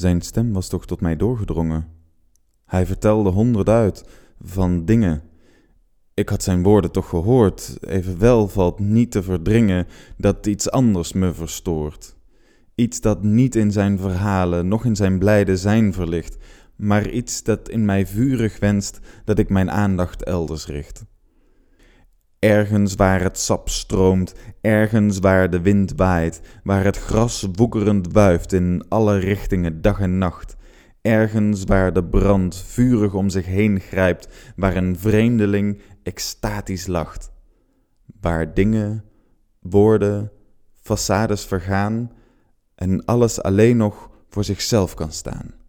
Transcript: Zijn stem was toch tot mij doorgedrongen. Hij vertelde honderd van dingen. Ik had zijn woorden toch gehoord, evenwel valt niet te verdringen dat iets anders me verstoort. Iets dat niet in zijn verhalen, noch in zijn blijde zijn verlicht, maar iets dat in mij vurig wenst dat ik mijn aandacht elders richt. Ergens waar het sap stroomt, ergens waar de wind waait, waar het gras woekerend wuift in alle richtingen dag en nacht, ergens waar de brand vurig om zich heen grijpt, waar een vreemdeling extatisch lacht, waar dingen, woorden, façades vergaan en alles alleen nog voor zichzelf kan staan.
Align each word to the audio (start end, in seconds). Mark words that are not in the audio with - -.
Zijn 0.00 0.20
stem 0.20 0.52
was 0.52 0.68
toch 0.68 0.86
tot 0.86 1.00
mij 1.00 1.16
doorgedrongen. 1.16 1.88
Hij 2.66 2.86
vertelde 2.86 3.30
honderd 3.30 4.04
van 4.40 4.84
dingen. 4.84 5.22
Ik 6.14 6.28
had 6.28 6.42
zijn 6.42 6.62
woorden 6.62 6.90
toch 6.90 7.08
gehoord, 7.08 7.76
evenwel 7.80 8.48
valt 8.48 8.78
niet 8.78 9.10
te 9.10 9.22
verdringen 9.22 9.86
dat 10.16 10.46
iets 10.46 10.70
anders 10.70 11.12
me 11.12 11.32
verstoort. 11.32 12.16
Iets 12.74 13.00
dat 13.00 13.22
niet 13.22 13.54
in 13.54 13.72
zijn 13.72 13.98
verhalen, 13.98 14.68
noch 14.68 14.84
in 14.84 14.96
zijn 14.96 15.18
blijde 15.18 15.56
zijn 15.56 15.92
verlicht, 15.92 16.36
maar 16.76 17.10
iets 17.10 17.42
dat 17.42 17.68
in 17.68 17.84
mij 17.84 18.06
vurig 18.06 18.58
wenst 18.58 18.98
dat 19.24 19.38
ik 19.38 19.48
mijn 19.48 19.70
aandacht 19.70 20.22
elders 20.22 20.66
richt. 20.66 21.04
Ergens 22.40 22.94
waar 22.94 23.22
het 23.22 23.38
sap 23.38 23.68
stroomt, 23.68 24.34
ergens 24.60 25.18
waar 25.18 25.50
de 25.50 25.60
wind 25.60 25.92
waait, 25.96 26.40
waar 26.62 26.84
het 26.84 26.96
gras 26.96 27.46
woekerend 27.52 28.12
wuift 28.12 28.52
in 28.52 28.84
alle 28.88 29.18
richtingen 29.18 29.82
dag 29.82 30.00
en 30.00 30.18
nacht, 30.18 30.56
ergens 31.02 31.64
waar 31.64 31.92
de 31.92 32.04
brand 32.04 32.56
vurig 32.56 33.14
om 33.14 33.28
zich 33.28 33.46
heen 33.46 33.80
grijpt, 33.80 34.52
waar 34.56 34.76
een 34.76 34.98
vreemdeling 34.98 35.80
extatisch 36.02 36.86
lacht, 36.86 37.30
waar 38.20 38.54
dingen, 38.54 39.04
woorden, 39.58 40.30
façades 40.82 41.46
vergaan 41.46 42.12
en 42.74 43.04
alles 43.04 43.42
alleen 43.42 43.76
nog 43.76 44.10
voor 44.28 44.44
zichzelf 44.44 44.94
kan 44.94 45.12
staan. 45.12 45.59